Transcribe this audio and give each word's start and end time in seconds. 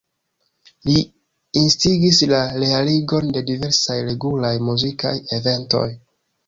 Li 0.89 1.03
instigis 1.61 2.23
la 2.33 2.41
realigon 2.65 3.31
de 3.37 3.47
diversaj 3.53 4.01
regulaj 4.11 4.53
muzikaj 4.71 5.17
eventoj. 5.43 5.89